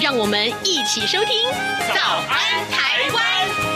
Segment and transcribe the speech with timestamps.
[0.00, 1.48] 让我们一起收听
[1.94, 3.66] 《早安台湾》。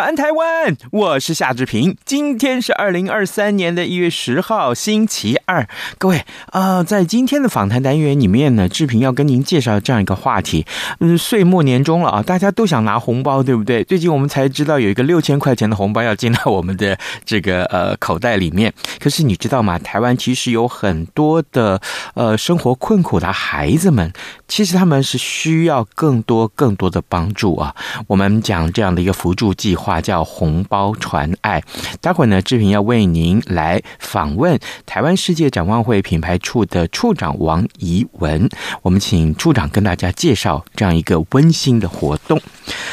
[0.00, 0.76] 安，台湾！
[0.92, 1.94] 我是夏志平。
[2.04, 5.68] 今天是二零二三年的一月十号，星期二。
[5.98, 10.64] 各位啊、在今天的访谈单元里面呢，志平要跟您介绍这样一个话题。
[11.00, 13.84] 嗯，岁末年终了啊，大家都想拿红包，对不对？
[13.84, 18.72] 最近我们才知道有一个六千块钱的红包要进到我们的这个呃口袋里面。
[18.98, 19.78] 可是你知道吗？
[19.78, 21.78] 台湾其实有很多的
[22.14, 24.10] 呃生活困苦的孩子们，
[24.48, 27.74] 其实他们是需要更多更多的帮助啊。
[28.06, 29.89] 我们讲这样的一个扶助计划。
[29.90, 31.60] 话叫红包传爱，
[32.00, 38.48] 待会儿呢，志平要为您来访问台湾世界展望会品牌处的处长王怡文，
[38.82, 42.40] 我们请处长跟大家介绍这样一个温馨的活动。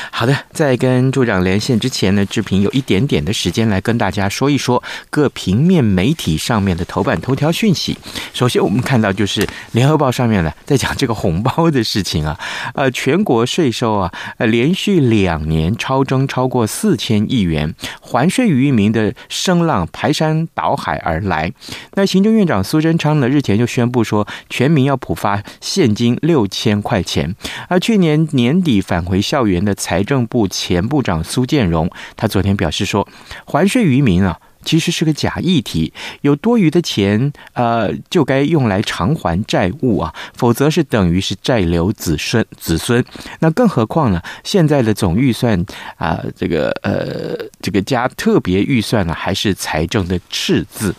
[0.09, 7.95] 好的，在跟处长连线之前呢，志平有一点点的时间来跟大家说一说各平面媒体上面的头版头条讯息。
[8.33, 12.39] 首先，我们看到就是联合报上面呢，在讲这个红包的事情啊，
[12.73, 16.65] 呃，全国税收啊，呃，连续两年超征超过。
[16.77, 21.51] 四千亿元还税于民的声浪排山倒海而来。
[21.95, 27.35] 那行政院长苏贞昌呢，日前就宣布说，全民要普发现金六千块钱。
[27.67, 33.07] 而去年年底返回校园的财政部前部长苏建荣，他昨天表示说，
[33.47, 34.39] 还税于民啊。
[34.67, 43.01] 其实是个假议题，有多余的钱，呃，就该用来偿还债务啊，否则是等于是债留子孙子孙。
[43.39, 44.21] 那更何况呢？
[44.43, 50.93] 现在的总预算啊，这个呃，这个加特别预算呢，还是财政的赤字。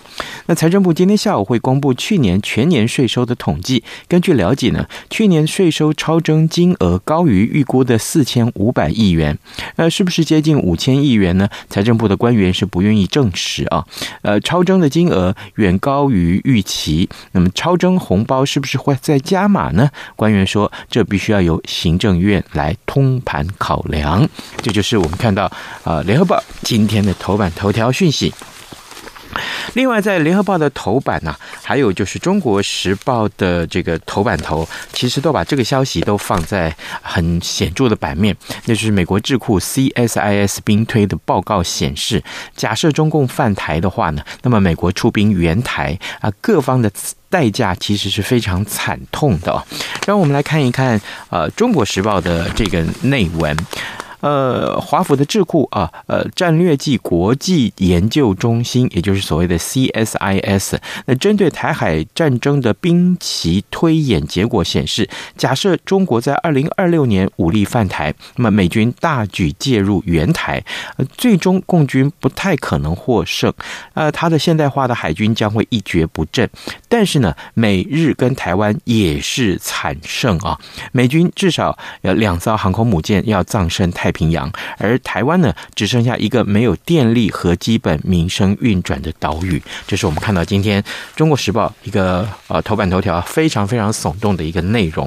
[0.47, 3.85] 那财政部今天下午会公布去年全年税收的统计。
[4.09, 9.39] 根据了解呢，去年税收超征金额高于预估的四千五百亿元，
[9.77, 11.47] 呃，是不是接近五千亿元呢？
[11.69, 13.58] 财政部的官员是不愿意证实。
[13.67, 13.85] 啊，
[14.23, 17.09] 呃，超征的金额远高于预期。
[17.33, 19.91] 那么，超征红包是不是会再加码呢？
[20.17, 24.29] 官员说，这必须要由行政院来通盘考量。
[24.63, 25.45] 这就是我们看到
[25.85, 28.33] 啊，《联合报》今天的头版头条讯息。
[29.75, 31.37] 另外，在联合报的头版呢、
[31.69, 38.34] 还有就是中国时报的这个头版头，其实都把这个消息都放在很显著的版面。
[38.65, 42.25] 那就是美国智库 CSIS 兵推的报告显示，
[42.56, 46.91] 假设中共犯台的话呢，那么美国出兵援台啊，各方的
[47.29, 49.62] 代价其实是非常惨痛的。
[50.06, 50.99] 让我们来看一看，
[51.29, 53.55] 呃，中国时报的这个内文。
[54.21, 70.62] 呃，华府的智库啊，呃，战略暨国际研究中心，也就是所谓的 CSIS，那针对台海战争的兵棋推演结果显示，假设中国在二零二六年武力犯台，那么美军大举介入援台，
[70.97, 73.53] 呃，最终共军不太可能获胜，
[73.95, 76.49] 呃，他的现代化的海军将会一蹶不振。
[76.88, 80.59] 但是呢，美日跟台湾也是惨胜啊，
[80.91, 84.09] 美军至少有两艘航空母舰要葬身太。
[84.09, 89.62] 太平洋，而台湾呢，只剩下一个没有电力和基本民生运转的岛屿。
[89.87, 90.82] 这是我们看到今天
[91.15, 95.06] 《中国时报》一个呃头版头条非常非常耸动的一个内容。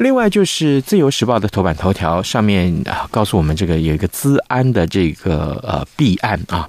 [0.00, 6.66] 另外就是《自由时报》的头版头条上面啊，告诉我们这个有一个资安的这个呃弊案啊，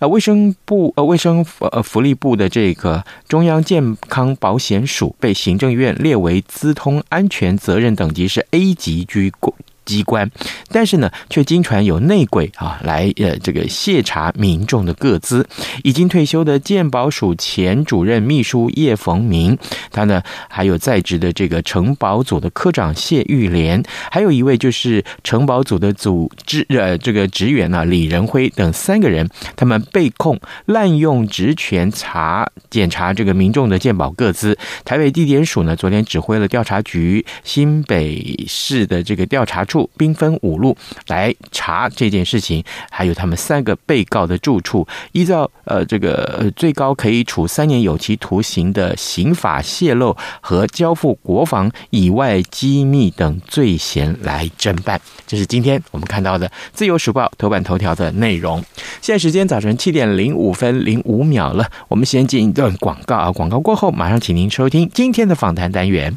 [0.00, 9.32] 呃卫生部呃卫生呃福利部的这个中央健康保险署被行政院列为资通安全责任等级是 A 级居。
[9.84, 10.30] 机关，
[10.70, 15.46] 但是呢，却经传有内鬼啊，来呃这个泄查民众的个资。
[15.82, 19.58] 已经退休的鉴宝署前主任秘书叶逢明，
[19.90, 34.56] 他呢还有在职的这个城保组的科长谢玉莲，还有一位就是城保组的组织呃这个职员呢李仁辉等三个人，他们被控滥用职权查检查这个民众的鉴宝个资。
[34.84, 39.64] 台北地检署呢昨天指挥了调查局新北市的这个调查。
[39.74, 40.76] 处兵分五路
[41.08, 42.62] 来查这件事情，
[42.92, 55.00] 还有他们三个被告的住处，依照呃这个最高可以处三年有期徒刑的刑法泄露和交付国防以外机密等罪嫌来侦办。
[55.26, 58.62] 这是今天我们看到的《自由时报》头版头条的内容。
[59.02, 66.16] 现在时间早晨七点零五分零五秒了，我们先进一段广告啊，广告过后马上请您收听今天的访谈单元。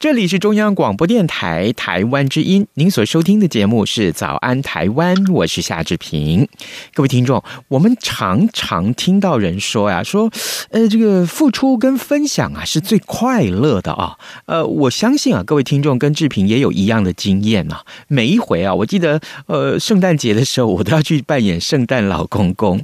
[0.00, 6.48] 这里是中央广播电台台湾之音，您所收听的节目是《早安台湾》，我是夏志平。
[6.94, 10.30] 各位听众，我们常常听到人说呀，说，
[10.70, 14.16] 呃，这个付出跟分享啊是最快乐的啊。
[14.46, 17.80] 呃，我相信啊，各位听众跟志平也有一样的经验呐。
[18.08, 22.82] 每一回啊，我记得，呃，圣诞节的时候，我都要去扮演圣诞老公公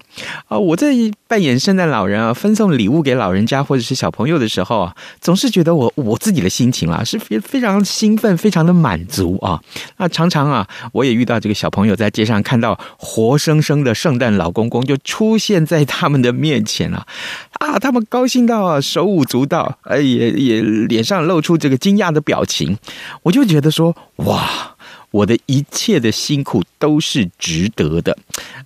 [0.48, 0.58] 啊。
[0.58, 0.92] 我在
[1.26, 7.04] 扮演圣诞老人啊，分送礼物给老人家或者是小朋友的时候啊，总是觉得我我自己的心情啊。
[7.06, 9.62] 是非非常兴奋，非常的满足啊！
[9.98, 17.06] 那常常啊，我也遇到这个小朋友在街上看到活生生的圣诞老公公就出现在他们的面前了
[17.60, 22.76] 啊，他们高兴到啊手舞足蹈，呃，也也脸上露出这个惊讶的表情，
[23.22, 24.75] 我就觉得说哇。
[25.10, 28.16] 我的一切的辛苦都是值得的。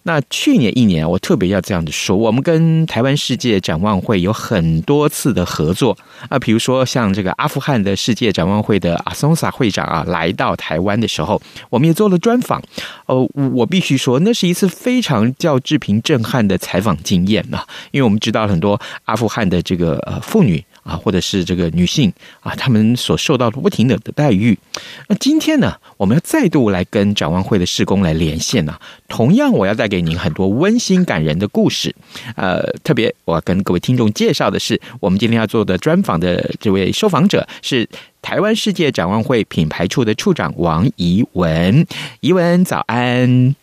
[0.03, 5.97] 那去年一年，我特别要这样子说，我们跟台湾世界展望会有很多次的合作
[6.29, 12.63] 啊，比如说像这个阿富汗的世界展望会的阿松萨会长啊，来到台湾的时候，我们也做了专访。
[13.07, 20.65] 哦，我必须说，那是一次非常叫志平震撼的采访经验呐，因为我们知道很多阿富汗的这个呃妇女。
[20.91, 24.59] 啊，或者是这个女性啊，她们所受到的不停的的待遇。
[25.07, 28.77] 那今天呢，我们要再度来跟展望会的施工来连线呢、
[29.09, 31.95] 同样，我要带给您很多温馨感人的故事。
[32.35, 37.89] 呃，特别我要跟各位听众介绍的是，我们今天要做的专访的这位受访者是
[38.21, 41.87] 台湾世界展望会品牌处的处长王怡文。
[42.21, 43.55] 怡文，早安。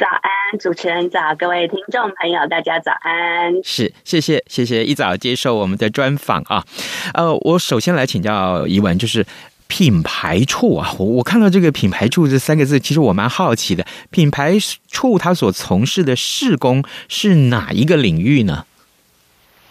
[0.00, 3.52] 早安，主持人早，各位听众朋友，大家早安。
[3.62, 6.64] 是，谢谢，谢谢一早接受我们的专访啊。
[7.12, 9.26] 呃，我首先来请教一文，就是
[9.66, 14.54] 品牌处啊，我我看到这个品牌处这三个字，其实我蛮好奇的，品牌
[14.90, 18.64] 处它所从事的事工是哪一个领域呢？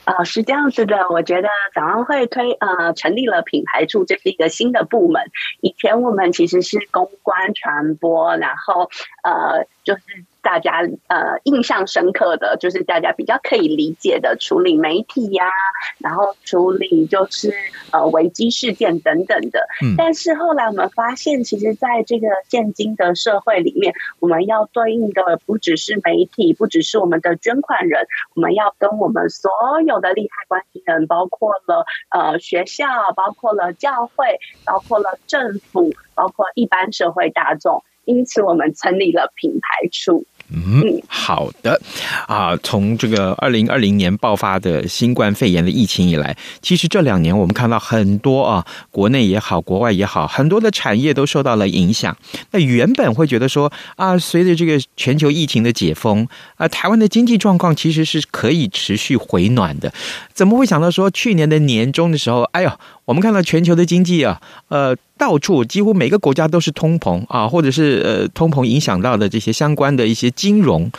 [0.05, 5.23] 哦，是这样子的，我觉得早安会推呃成立了品牌处，这是一个新的部门。
[5.61, 8.89] 以前我们其实是公关传播，然后
[9.23, 10.01] 呃就是。
[10.49, 15.53] 大家呃印象深刻的就是大家比较可以理解的处理媒体呀、啊，
[15.99, 17.53] 然后处理就是
[17.91, 19.59] 呃危机事件等等的。
[19.83, 29.51] 嗯，但是后来我们发现，其实在这个现今的社会里面，我们要对应的不只是媒体，不只是我们的捐款人，我们要跟我们所
[29.85, 37.83] 有的利害关系人，包括了呃学校，包括了教会，包括了政府，包括一般社会大众。
[38.05, 40.25] 因此，我们成立了品牌处。
[40.51, 41.79] 嗯，好的
[42.27, 42.55] 啊。
[42.57, 52.15] 从这个二零二零年爆发的新冠肺炎的疫情以来，其实这两年我们看到很多啊，国内也好，国外也好，很多的产业都受到了影响。
[52.51, 59.93] 那原本会觉得说啊，随着这个全球疫情的解封啊，台湾的经济状况其实是可以持续回暖的。
[60.33, 62.71] 怎么会想到说去年的年中的时候，哎呦，
[63.05, 64.95] 我们看到全球的经济啊，呃。
[65.19, 70.91] 到处几乎每个国家都是通膨啊，或者是呃通膨影响到的这些相关的一些金融，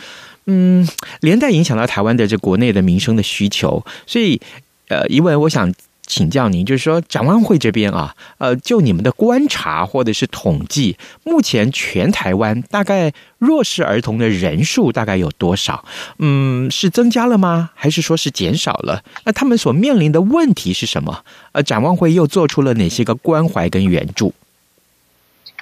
[0.45, 0.87] 嗯，
[1.19, 4.39] 连带影响到台湾的这国内的民生的需求，所以
[4.87, 5.73] 呃，因为我想。
[6.11, 15.85] 请教您，就是说展望会这边啊，呃，就你们的观察或者是统计，目前全台湾大概弱势儿童的人数大概有多少？
[16.17, 17.69] 嗯，是增加了吗？
[17.75, 19.01] 还是说是减少了？
[19.23, 21.23] 那他们所面临的问题是什么？
[21.53, 24.33] 呃，展望会又做出了哪些个关怀跟援助？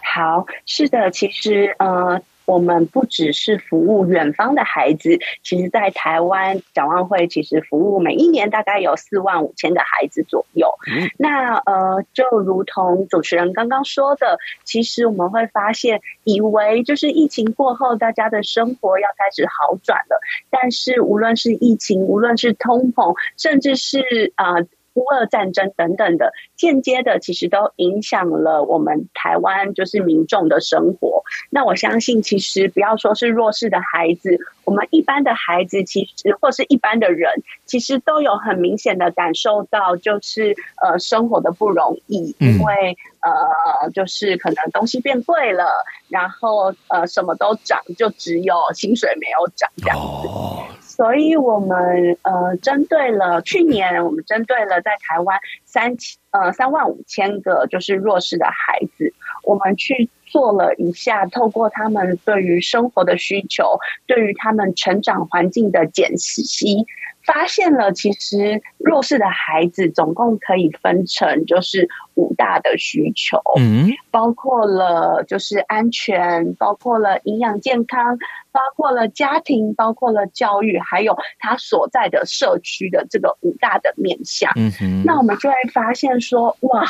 [0.01, 2.19] 好，是的，其实呃。
[2.49, 10.67] 我们不只是服务远方的孩子，其实，在台湾展望会其实服务每一年大概有四万五千的孩子左右。
[10.91, 24.55] 嗯、那呃，就如同主持人刚刚说的，其实我们会发现，以为就是疫情过后大家的生活要开始好转了，但是无论是疫情，无论是通膨，甚至是啊。
[24.55, 24.67] 呃
[24.99, 31.23] 乌俄战争等等的，间接的其实都影响了我们台湾就是民众的生活。
[31.49, 37.31] 那我相信，其实不要说是弱势的孩子，我们一般的孩子，其实或是一般的人，
[37.65, 50.78] 其实都有很明显的感受到，就是呃生活的不容易，因为呃就是可能东西变贵了，然后呃什么都涨，就只有薪水没有涨这样子。
[50.99, 59.13] 所以，我们呃，针对了去年，我们针对了在台湾三千呃三万五千个就是弱势的孩子，
[59.45, 66.85] 我们去做了一下，透过他们对于生活的需求，对于他们成长环境的解析。
[67.31, 78.17] 发现了，其实弱势的孩子总共可以分成就是五大的需求，嗯，包括了就是安全，包括了营养健康，
[78.51, 84.51] 包括了家庭，包括了教育，还有他所在的社区的这个五大的面向。
[84.55, 86.85] 嗯哼，那我们就会发现说，哇。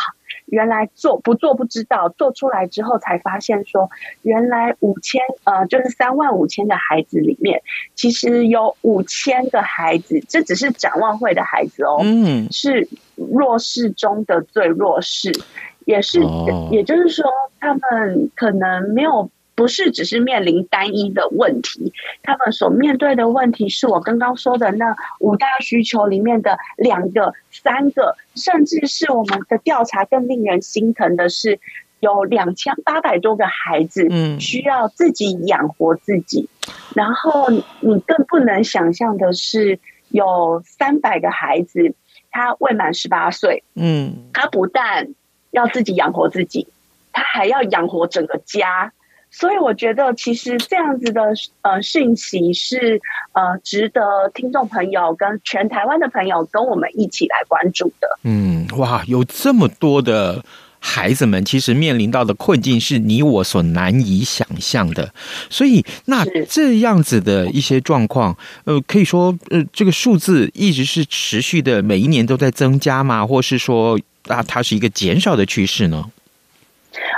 [0.52, 3.90] 原来做不做不知道，做出来之后才发现说，
[4.22, 7.62] 原来五千呃就是三万五千的孩子里面，
[7.96, 15.32] 其实有五千个孩子，这只是展望会的孩子哦，嗯，是弱势中的最弱势，
[15.86, 17.26] 也是，哦，也就是说，
[17.60, 19.30] 他们可能没有。
[19.60, 21.92] 不是只是面临单一的问题，
[22.24, 31.60] 他们所面对的问题是我刚刚说的那五大需求里面的两个、三个，甚至是我们的调查更令人心疼的是，
[32.00, 36.48] 有两千八百多个孩子，嗯，需要自己养活自己。
[36.66, 41.96] 嗯、然后你更不能想象的是，有三百个孩子，
[42.32, 45.10] 他未满十八岁，嗯，他不但
[45.52, 46.70] 要自己养活自己，
[47.12, 48.94] 他还要养活整个家。
[49.40, 51.22] 所以我觉得，其实这样子的
[51.62, 53.00] 呃讯息是
[53.32, 54.02] 呃值得
[54.34, 58.20] 听众朋友跟全台湾的朋友跟我们一起来关注的。
[58.24, 60.44] 嗯，哇，有这么多的
[60.80, 65.14] 孩子们，其实面临到的困境是你我所难以想象的。
[65.50, 73.26] 所以，那这样子的一些状况，呃，可以说呃这个数字一直是持续的，每一年都在增加吗？
[73.26, 76.04] 或是说啊，它是一个减少的趋势呢？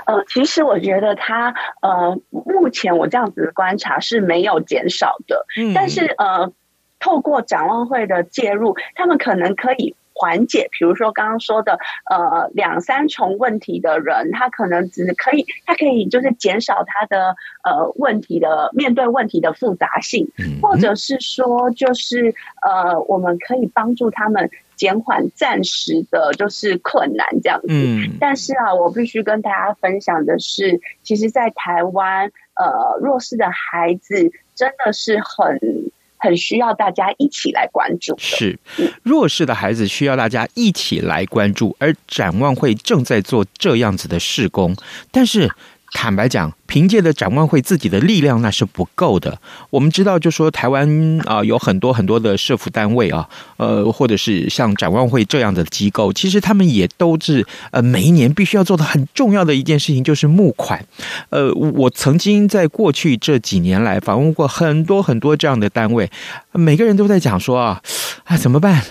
[0.06, 6.52] 呃，其实我觉得他呃，目前我这样子的观察是没有减少的，嗯，但是呃，
[7.00, 20.28] 透过展望会的介入，他们可能可以缓解，比如说刚刚说的呃两三重问题的人，他可能只可以，他可以就是减少他的呃问题的面对问题的复杂性，
[20.62, 24.52] 或者是说就是呃，我们可以帮助他们。
[24.78, 27.68] 减缓暂时的，就是困难这样子。
[27.70, 35.60] 嗯，但是啊，我必须跟大家分享的是，其实，在台湾，呃，弱势的孩子真的是很
[36.22, 38.16] 很需要大家一起来关注。
[38.18, 38.58] 是，
[39.04, 44.76] 弱势的孩子需要大家一起来关注，而展望会正在做这样子的事工，
[45.12, 45.52] 但是。
[45.94, 49.40] 坦白讲，凭借着展望会自己的力量那是不够的。
[49.70, 60.84] 我们知道，就说台湾啊、有很多很多的社福单位啊，呃，或者是像展望会这样的机构，其实他们也都是呃，每一年必须要做的很重要的一件事情，就是募款。
[61.30, 66.10] 呃，我曾经在过去这几年来访问过很多很多这样的单位，
[66.54, 67.82] 每个人都在讲说啊，
[68.24, 68.82] 啊，怎么办？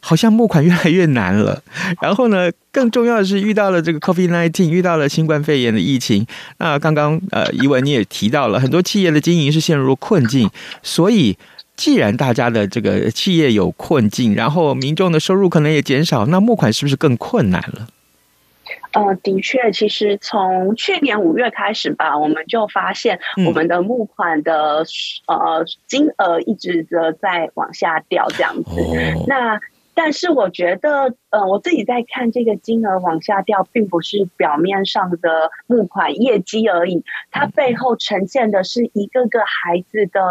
[0.00, 1.62] 好像募款越来越难了，
[2.00, 6.26] 然后呢，更重要的是遇到了这个 COVID-19，遇到了新冠肺炎的疫情。
[6.58, 10.50] 那刚刚呃，怡文你也提到了很多企业的经营是陷入困境，
[10.82, 11.36] 所以
[11.76, 17.86] 既然大家的这个企业有困境，然后民众的收入可能也减少，那募款是不是更困难了？
[18.92, 24.84] 呃，的确，其实从去年五月开始吧，我们就发现我们的募款的、
[25.26, 28.80] 嗯、呃金额一直的在往下掉，这样子。
[28.80, 29.60] 哦、那
[30.02, 40.22] 但是我觉得，呃，我自己在看这个金额往下掉，并不是表面上的募款业绩而已，它背后呈现的是一个个孩子的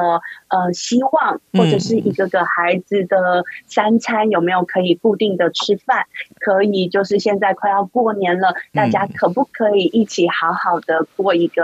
[0.47, 6.07] 呃希望，或者是一个个孩子的三餐有没有可以固定的吃饭，
[6.39, 11.61] 可以就是现在快要过年了，大家可不可以一起好好的过一个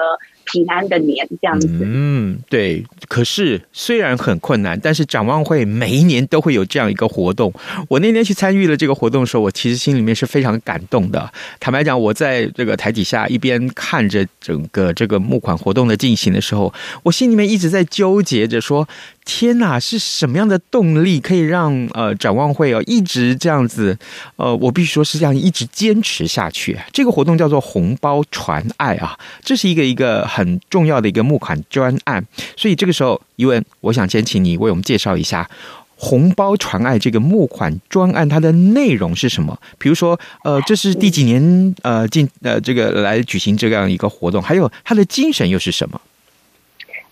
[0.55, 1.67] 平安的年这样子？
[1.69, 2.85] 嗯，对。
[3.09, 7.53] 可是虽然很困难，但是展望会每一年都会有这样一个活动。
[7.89, 11.29] 我那天去参与了这个活动的时候，我其实心里面是非常感动的。
[11.59, 18.87] 坦白讲，我在这个台底下一边看着整个这个募款活动的进行的时候，我心里面一直在纠结着说：
[19.25, 23.97] 天哪，是什么样的动力可以让呃展望会哦一直这样子？
[24.35, 26.77] 呃，我必须说是这样一直坚持下去。
[26.93, 32.23] 这个活动叫做红包传爱啊，这是一个一个很重要的一个募款专案。
[32.55, 35.49] 所以这个时候，怡文，我想先请你为我们介绍一下。
[35.97, 39.57] 红包传爱这个募款专案，它的内容是什么？
[39.77, 44.41] 比如说，呃，这是第几年呃进呃这个来举行这样一个活动？
[44.41, 45.99] 还有它的精神又是什么？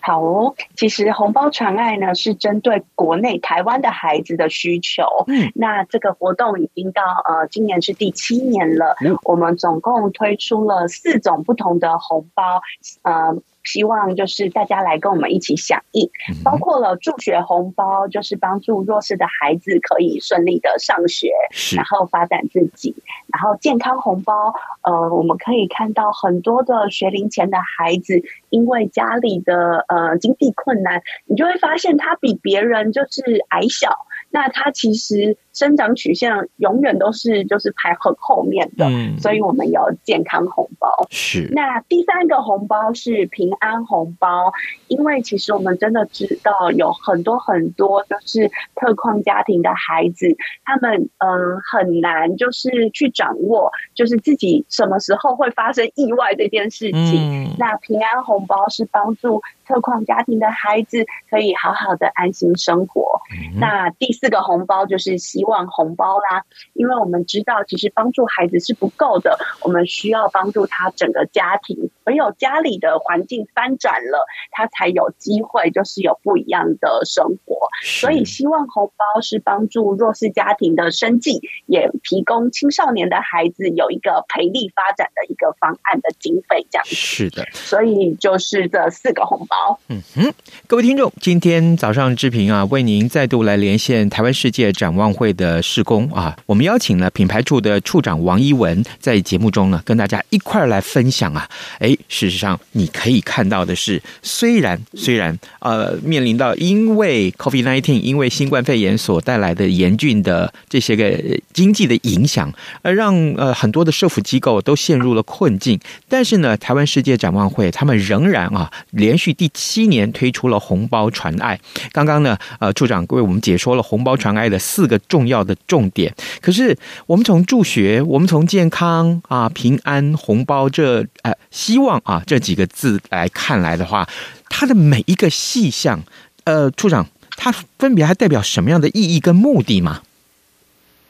[0.06, 5.04] 好哦，其实红包传爱呢是针对国内台湾的孩子的需求。
[5.28, 8.98] 嗯，那这个活动已经到呃今年是第七年了。
[9.04, 12.62] 嗯，我们总共推出了四种不同的红包，
[13.04, 13.42] 呃。
[13.64, 16.10] 希望就是大家来跟我们一起响应，
[16.44, 21.32] 包括了助学红包，就是帮助弱势的孩子可以顺利的上学，
[21.76, 22.96] 然后发展自己。
[23.28, 24.54] 然后健康红包，
[24.84, 34.06] 呃，我们可以看到很多的学龄前的孩子，因为家里的呃经济困难，你就会发现他比别人就是矮小。
[34.34, 40.90] 那它其实生长曲线永远都是就是排很后面的，嗯，所以我们有健康红包。
[41.12, 41.48] 是。
[41.54, 44.52] 那第三个红包是平安红包，
[44.88, 50.36] 因为其实我们真的知道有很多很多就是特困家庭的孩子，
[50.66, 57.46] 他们嗯、呃、很难就是去掌握，就是自己什么时候会发生意外这件事情。
[57.46, 63.03] 嗯、那平安红包是帮助特困家庭的孩子可以好好的安心生活。
[63.34, 77.68] 嗯、那第四个红包就是希望红包啦，因为我们知道，其实帮助孩子是不够的，我们需要帮助他整个家庭，唯有家里的环境翻转了，他才有机会，就是有不一样的生活。
[77.84, 86.96] 所以，希望红包是帮助弱势家庭的生计，也提供青少年的孩子有一个培力发展的一个方案的经费，这样子。
[86.96, 89.80] 是的，所以就是这四个红包。
[89.90, 90.34] 嗯哼，
[90.68, 94.10] 各位听众，今天早上志平啊，为您再度来连线。
[94.10, 101.50] 台湾世界展望会的施工啊，我们邀请了品牌处的处长王一文在节目中呢，跟大家一块儿来分享啊。
[101.80, 111.18] 哎，事实上你可以看到的是，虽然虽然呃面临到因为 COVID-19 因为新冠肺炎所带来的严峻的这些个
[111.54, 121.58] 经济的影响，而让呃很多的社福机构都陷入了困境，但是呢，台湾世界展望会他们仍然啊连续第七年推出了红包传爱。
[121.94, 124.04] 刚刚呢，呃处长为我们解说了红。
[124.04, 134.06] 包传爱的四个重要的重点，可是我们从助学，我们从健康啊、平安、红包这呃希望啊这几个字来看来的话，
[134.50, 136.04] 它的每一个细项，
[136.44, 137.50] 呃，处长，它
[137.80, 140.02] 分别还代表什么样的意义跟目的吗？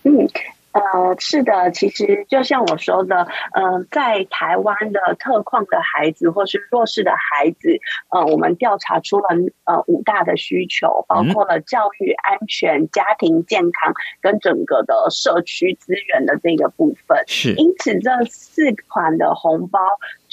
[0.03, 0.29] 嗯。
[0.73, 9.27] 呃，是的，其实就像我说的，呃，在台湾的特困的孩子或是弱势的孩子，呃，我们调查出了
[9.65, 17.23] 呃五大的需求，包括了教育、安全、家庭健康跟整个的社区资源的这个部分。
[17.27, 19.79] 是，因此这四款的红包。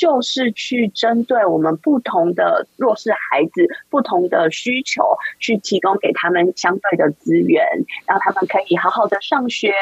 [0.00, 7.62] 就是去针对我们不同的弱势孩子不同的需求，去提供给他们相对的资源，
[8.06, 9.74] 让他们可以好好的上学，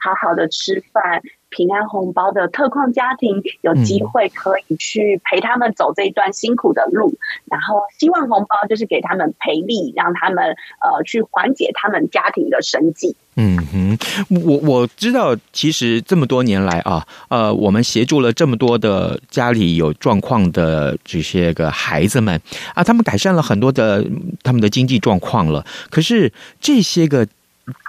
[0.00, 1.20] 好好的吃饭。
[1.56, 7.14] 平安红包的特困家庭有机会可以去陪他们走这一段辛苦的路，
[7.46, 10.44] 然后希望红包就是给他们培力，让他们
[10.84, 13.16] 呃去缓解他们家庭的生计。
[13.38, 13.98] 嗯哼，
[14.46, 22.40] 我我知道，其实这么多年来啊，呃，我们协助了这么多的家里有状况的这些个孩子们
[22.74, 24.04] 啊，他们改善了很多的
[24.42, 25.64] 他们的经济状况了。
[25.88, 27.26] 可是这些个。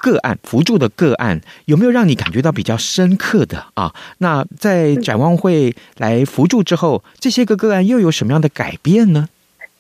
[0.02, 3.94] 个案扶助的个案有没有让你感觉到比较深刻的啊？
[4.18, 9.30] 那在展望会来扶助之后，这些个个案又有什么样的改变呢？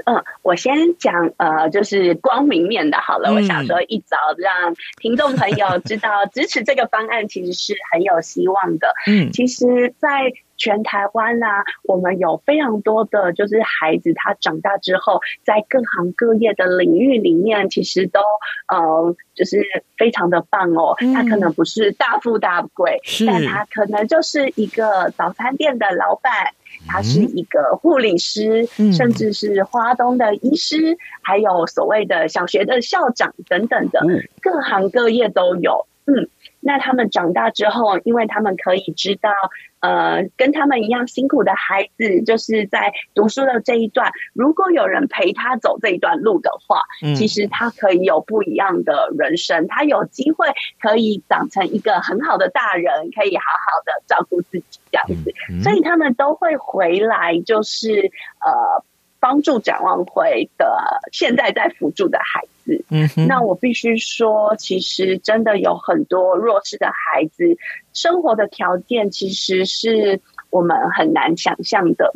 [0.05, 3.29] 嗯，我先讲呃，就是光明面的好了。
[3.29, 8.87] 嗯、我想说一早让听众朋友知道， 支持这个方案其实是很有希望的。
[9.05, 18.19] 嗯，其实，在全台湾啊，我们有非常多的就是孩子，他长大之后在各行各业的领域里面，其实都
[18.67, 19.61] 呃就是
[19.97, 20.95] 非常的棒哦。
[20.99, 26.53] 嗯、他可能不是大富大贵，是但他可能就是一个早餐店的老板。
[26.87, 35.87] 他是一个护理师，嗯、甚至是花东的医师，嗯、还有所谓的小学的校长等等的，嗯、各行各业都有。
[36.05, 36.29] 嗯，
[36.67, 39.31] 那他们长大之后，因为他们可以知道。
[39.79, 50.47] 呃，跟他们一样辛苦的孩子，就是在读书的这一段，如果有人陪他走这一段路的话，嗯、其实他可以有不一样的人生，他有机会
[50.81, 55.31] 可以长成一个很好的大人，可以好好的照顾自己这样子，
[55.63, 58.11] 所以他们都会回来，就是
[58.43, 58.83] 呃。
[59.27, 67.57] 帮助展望会的现在在辅助的孩子，嗯哼，那我必须说，其实真的有很多弱势的孩子，
[67.91, 72.13] 生活的条件其实是我们很难想象的。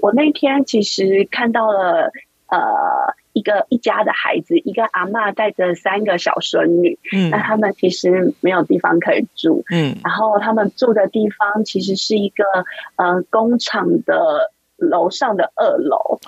[0.00, 2.10] 我那天其实看到了，
[2.48, 2.58] 呃，
[3.34, 12.42] 一个一家的孩子，一个阿妈带着三个小孙女，嗯，那他们其实没有地方可以住，嗯，然后他们住的地方其实是一个
[12.96, 14.50] 呃工厂的。
[14.78, 16.18] 楼上的二楼，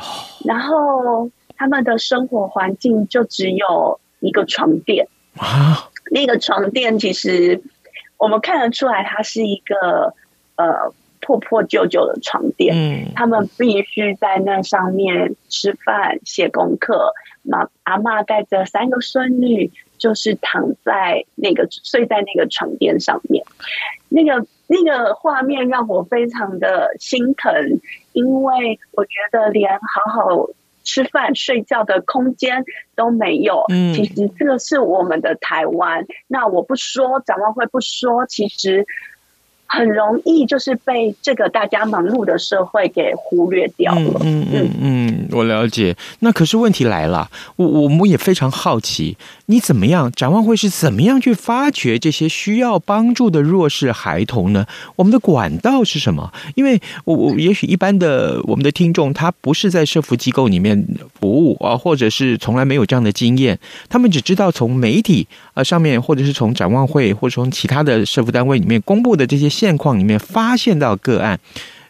[0.45, 5.89] 然后他们的生活环境就只有一个床垫啊。
[6.11, 7.63] 那个床垫其实
[8.19, 10.15] 我们看得出来，它是一个
[10.57, 12.75] 呃破破旧旧的床垫。
[12.75, 17.15] 嗯，他们必须在那上面吃饭、写功课。
[17.43, 23.43] 妈阿嬷带着三个孙女，就是躺在那个睡在那个床垫上面。
[24.11, 27.53] 那个那个画面让我非常的心疼。
[28.13, 30.47] 因为我觉得连好好
[30.85, 36.07] 吃饭睡觉的空间都没有，嗯，其实这个是我们的台湾。
[36.29, 38.87] 那我不说，展望会不说，其实。
[39.73, 44.21] 很容易就是被这个大家忙碌的社会给忽略掉了。
[44.25, 45.97] 嗯嗯嗯，嗯，我了解。
[46.19, 50.11] 那可是问题来了，我我们也非常好奇，你怎么样？
[50.11, 54.67] 展望会是怎么样去发掘这些需要帮助的弱势孩童呢？
[54.97, 56.33] 我们的管道是什么？
[56.57, 60.85] 因为我我也许一般的我们的听众他不是在社福机构里面
[61.21, 63.57] 服务啊，或者是从来没有这样的经验，
[63.89, 69.60] 他们只知道从媒体啊上面，或者是从展望会，或者从其他的社福单位里面公布的这些。
[69.61, 71.39] 现况里面发现到个案，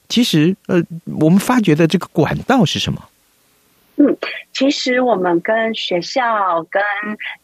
[0.09, 0.83] 其实呃，
[1.20, 3.00] 我们发觉的这个管道是什么？
[3.96, 4.16] 嗯，
[4.50, 6.83] 其实我们跟学校、跟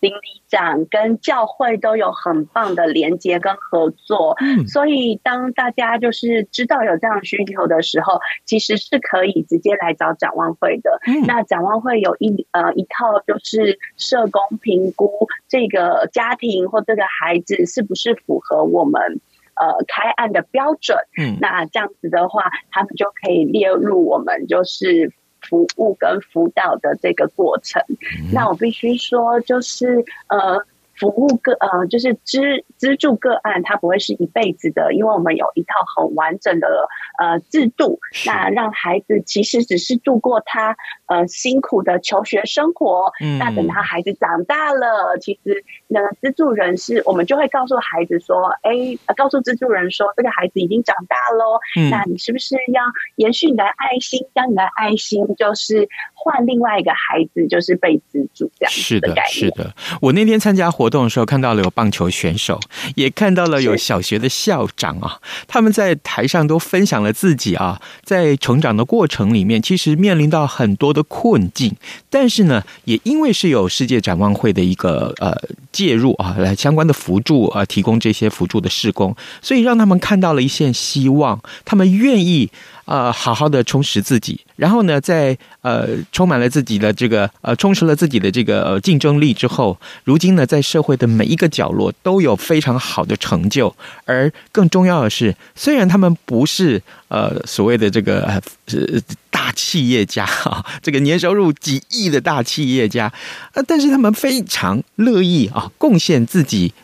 [0.00, 4.34] 邻里长、跟教会都有很棒的连接跟合作。
[4.40, 10.98] 嗯，所以当大家就是知道有这样需求的时候，其实是可以直接来找展望会的。
[11.06, 19.20] 嗯，那展望会有一呃一套就是社工评估这个家庭或这个孩子是不是符合我们。
[19.60, 27.82] 呃，开案的标准，嗯，那这样子的话，他们就可以列入我们就是服务跟辅导的这个过程。
[27.88, 30.64] 嗯，那我必须说，就是呃。
[30.98, 32.40] 服务个呃，就是资
[32.76, 40.74] 资助个案，它不会是一辈子的，因为我们有一套很完整的呃制度，那让孩子其实只是度过他
[41.06, 43.12] 呃辛苦的求学生活。
[43.20, 48.72] 嗯，那等他孩子长大了，其实那个资助人是我们就会告诉孩子说，哎，
[49.16, 52.82] 告诉资助人说，这个孩子已经长大喽，嗯，那你是不是要
[53.16, 59.30] 延续你的爱心，将你的爱心就是换另外一个孩子，就是被资助这样子的概念。
[59.30, 60.85] 是的，是的，我那天参加活。
[60.86, 62.60] 活动的时候看到了有棒球选手，
[62.94, 65.18] 也看到了有小学的校长啊，
[65.48, 71.74] 他们在台上都分享了自己啊，在成长的过程里面，其实面临到很多的困境，
[72.08, 75.36] 但是呢，也因为是有世界展望会的一个呃
[75.72, 82.48] 介入啊，来相关的辅助啊，提供这些辅助的施工，所以让他们看到了一线希望，他们愿意。
[82.86, 93.74] 呃，好好的充实自己，然后呢，在呃充满了自己的这个呃充实了自己的这个呃竞争力之后，如今呢，在社社会的每一个角落都有非常好的成就。
[94.04, 103.10] 而更重要的是，虽然他们不是呃所谓的这个呃大企业家 哈，这个年收入几亿的大企业家，
[103.54, 106.74] 呃，但是他们非常乐意啊贡献自己。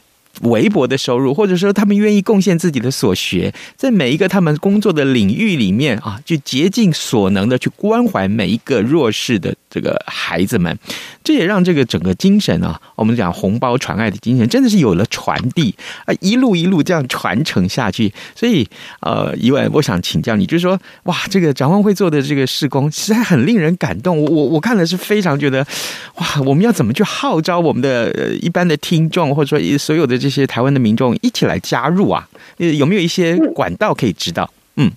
[0.41, 10.77] 微薄的收入，或者说他们愿意贡献自己的所学，在每一个他们工作的领域里面啊，就竭尽所能的去关怀每一个弱势的这个孩子们。
[11.23, 15.73] 这也让这个整个精神啊，我们讲红包传爱的精神，真的是有了传递
[16.05, 18.13] 啊，一路一路这样传承下去。
[18.35, 18.67] 所以，
[19.01, 24.21] 呃，一位，我想请教你，就是说，哇，这个展望会做的这个事工，实在很令人感动。
[24.21, 25.65] 我我我看了是非常觉得，
[26.17, 32.29] 哇，我们要怎么去号召我们的一般的听众，或者说所有的这些台湾的民众一起来加入啊？
[32.57, 34.49] 有没有一些管道可以知道？
[34.77, 34.91] 嗯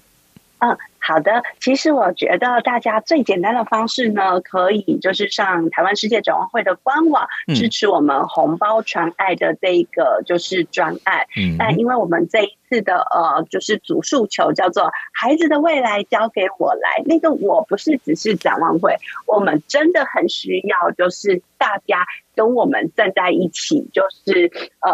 [0.60, 0.78] 嗯。
[1.08, 11.28] 好的，其实我觉得大家最简单的方式呢，可以就是上台湾世界展望会的官网支持我们红包传爱的这个就是专案。
[11.38, 22.06] 嗯，但因为我们这一次的呃就是主诉求叫做孩子的未来交给我来，那个我不是只是展望会，我们真的很需要就是大家。
[22.36, 24.52] 跟我们站在一起，就是
[24.82, 24.92] 呃，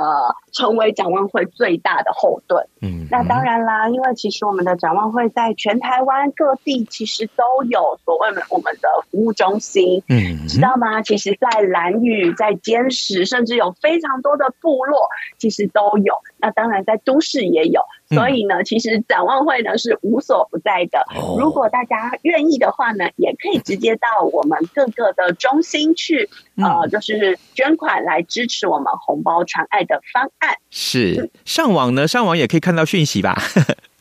[0.52, 2.68] 成为展望会最大的后盾。
[2.84, 10.04] 嗯，那当然啦，因为其实我们的展望会在全台湾各地其实都有所谓的我们的服务中心。
[10.08, 11.02] 嗯，知道吗？
[11.02, 16.14] 其实，在蓝屿、在坚石，甚至有非常多的部落，其实都有。
[16.38, 17.82] 那当然，在都市也有。
[18.10, 21.06] 所以呢，其实展望会呢是无所不在的。
[21.40, 30.58] 如果大家愿意的话呢，也可以直接到我们各个的中心去，呃，就是捐款来支持我们红包传爱的方案。
[30.70, 33.42] 是上网呢，上网也可以看到讯息吧？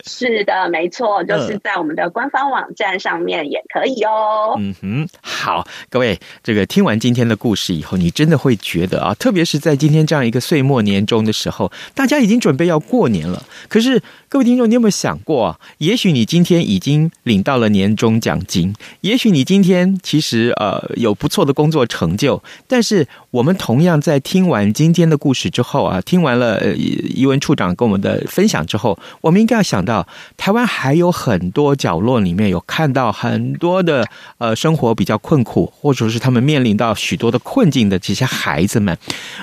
[0.07, 4.55] 是的，没错，就是在我们的官方网站上面也可以哦。
[4.59, 13.45] 嗯哼，好，各位，这个听完今天的故事以后，你真的会觉得啊，特别是在今天这样一个岁末年终的时候，大家已经准备要过年了。
[13.69, 15.59] 可是，各位听众，你有没有想过？
[15.79, 29.85] 也许你今天已经领到了年终奖金，也许你今天其实呃有不错的工作成就，但是我们同样在听完今天的故事之后啊，听完了宜文处长跟我们的分享之后，我们应该要想。
[29.85, 38.97] 到台湾还有很多角落里面有看到很多的呃生活比较困苦，或者是他们面临到许多的困境的这些孩子们。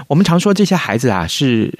[0.07, 1.73] 我们常说这些孩子啊是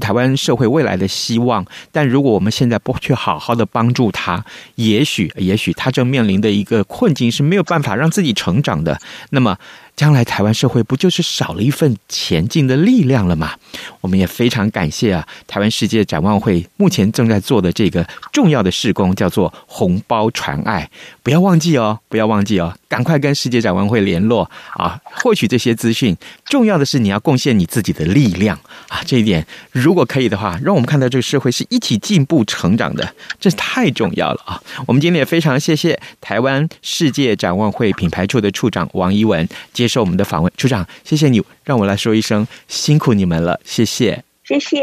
[0.00, 4.44] 台湾社会未来的希望，但如果我们现在不去好好的帮助他，
[4.76, 8.98] 也许也许他正面临的一个困境是没有办法让自己成长的。
[9.30, 9.56] 那么。
[10.00, 13.52] 将来台湾社会不就是少了一份前进的力量了吗？
[14.00, 20.90] 我们也非常感谢啊，台湾世界展望会目前正在做的这个重要的事工，叫做红包传爱。
[21.22, 26.16] 不要忘记哦，不要忘记哦，赶快跟世界展望会联络啊，获取这些资讯。
[26.46, 28.58] 重要的是你要贡献你自己的力量
[28.88, 34.62] 啊，这一点如果可以的话，让我们看到这个社会是一起进步成长的，这太重要了啊！
[34.86, 44.78] 我们今天也非常谢谢台湾世界展望会品牌处的处长王一文接受我们的访问，处长，谢谢你，让我来说一声辛苦你们了，谢谢，谢谢。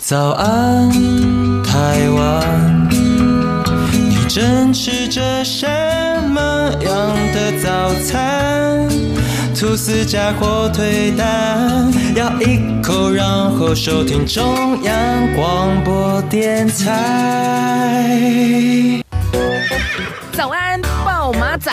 [0.00, 0.90] 早安，
[1.62, 5.66] 台湾，你正吃着什
[6.28, 6.42] 么
[6.82, 8.86] 样的早餐？
[9.56, 18.20] 吐司加火腿蛋，咬一口，然后收听中央广播电台。
[20.32, 21.72] 早安，暴马仔。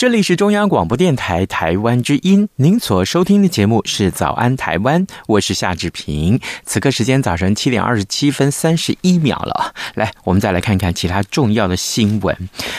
[0.00, 6.40] 这里是中央广播电台台湾之音，您所收听的节目是《早安台湾》，我是夏志平。
[6.64, 12.34] 此刻时间早晨七点二十七分三十一秒了，来，我们再来看看其他重要的新闻。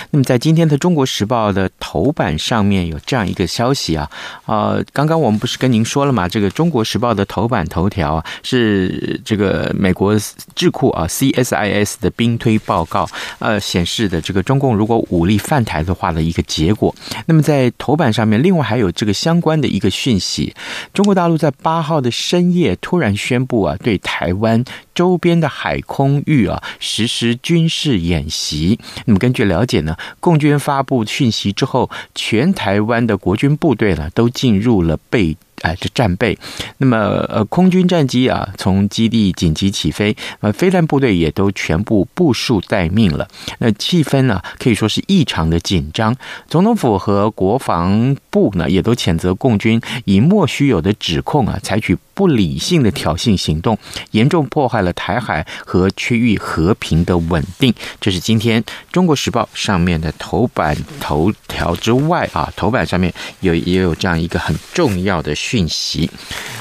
[0.09, 4.09] 那么，在今天的《中国时报》的头版上面有这样一个消息啊，
[4.47, 6.27] 呃，刚刚我们不是跟您说了吗？
[6.27, 10.17] 这个《中国时报》的头版头条啊，是这个美国
[10.55, 13.07] 智库啊 CSIS 的兵推报告，
[13.37, 16.91] 呃，显示的这个中共如果武力犯台的话的一个结果。
[17.25, 20.53] 那么在头版上面，另外还有这个相关的一个讯息：
[20.93, 28.79] 中国大陆在八号的深夜突然宣布啊，对台湾周边的海空域啊实施军事演习。
[29.05, 35.37] 那么根据了解呢，共军发布讯息之后，全台湾的国军部队呢都进入了被。
[35.61, 36.37] 哎，这战备，
[36.77, 36.97] 那么
[37.29, 43.27] 呃，空军战机啊，从基地紧急起飞，呃，飞弹部队也都全部部署待命了。
[43.59, 46.15] 那气氛呢，可以说是异常的紧张。
[46.47, 53.77] 总统府和国防部呢，也都谴责共军以莫须有的指控啊，采取不理性的挑衅行动，
[54.11, 57.73] 严重破坏了台海和区域和平的稳定。
[57.99, 65.35] 这是今天《中国时报》上面的头版头条之外啊，头版上面有也有这样一个很重要的。
[65.51, 66.09] 讯息。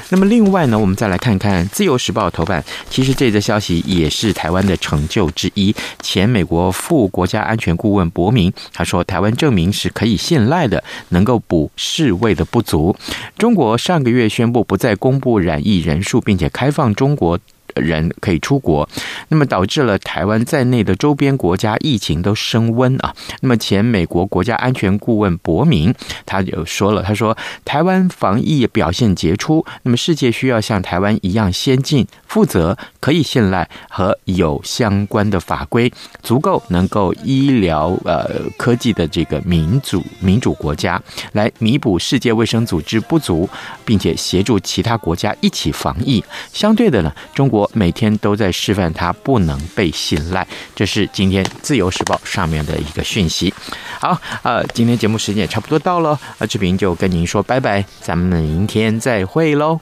[0.08, 2.64] 那么，另外呢，我们再来看看《自由时报》头版。
[2.88, 5.72] 其实这则消息也是台湾的成就之一。
[6.02, 12.96] 前美国副国家安全顾问伯明他说：“台湾证明是可以信赖的，能够补侍卫的不足。”
[13.38, 17.38] 中国上个月宣布不再公布染疫人数，并且开放中国。
[17.74, 18.88] 人可以出国，
[19.28, 23.14] 那么导致了台湾在内的周边国家疫情都升温啊。
[23.40, 25.94] 那么前美国国家安全顾问伯明
[26.26, 41.00] 他就说了，他说台湾防疫表现杰出，那么世界需要像台湾一样先进、负责、可以信赖和有相关的法规，足够能够医疗呃科技的这个民主民主国家
[41.32, 43.48] 来弥补世界卫生组织不足，
[43.84, 46.22] 并且协助其他国家一起防疫。
[46.52, 50.46] 相对的呢，中国每天都在示范它不能被信赖。
[50.74, 53.52] 这是今天《自由时报》上面的一个讯息。
[53.98, 59.80] 好，呃，今天节目时间也差不多到了，呃，志平就跟您说拜拜，咱们明天再会喽。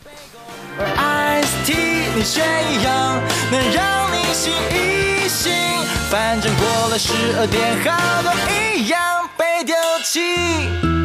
[6.11, 8.33] 反正过了十二点，好多
[8.75, 8.99] 一样
[9.37, 10.98] 被丢弃。